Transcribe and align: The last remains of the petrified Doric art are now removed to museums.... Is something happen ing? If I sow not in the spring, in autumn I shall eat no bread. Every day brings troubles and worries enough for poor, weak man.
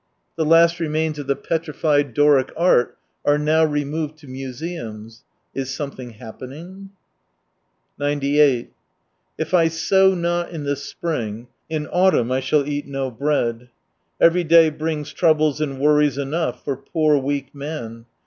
The 0.35 0.45
last 0.45 0.79
remains 0.79 1.19
of 1.19 1.27
the 1.27 1.35
petrified 1.35 2.15
Doric 2.15 2.51
art 2.57 2.97
are 3.23 3.37
now 3.37 3.63
removed 3.63 4.17
to 4.17 4.27
museums.... 4.27 5.23
Is 5.53 5.71
something 5.71 6.13
happen 6.13 6.51
ing? 8.01 8.67
If 9.37 9.53
I 9.53 9.67
sow 9.67 10.15
not 10.15 10.49
in 10.49 10.63
the 10.63 10.75
spring, 10.75 11.49
in 11.69 11.85
autumn 11.85 12.31
I 12.31 12.39
shall 12.39 12.67
eat 12.67 12.87
no 12.87 13.11
bread. 13.11 13.69
Every 14.19 14.43
day 14.43 14.71
brings 14.71 15.13
troubles 15.13 15.61
and 15.61 15.79
worries 15.79 16.17
enough 16.17 16.63
for 16.63 16.77
poor, 16.77 17.19
weak 17.19 17.53
man. 17.53 18.05